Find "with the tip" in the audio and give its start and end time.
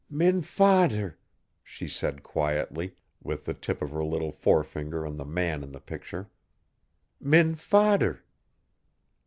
3.21-3.83